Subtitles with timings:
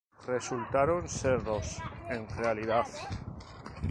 [0.25, 1.77] Resultaron ser dos,
[2.09, 2.87] en realidad.